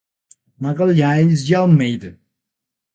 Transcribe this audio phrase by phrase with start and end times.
[0.57, 2.19] Magalhães de Almeida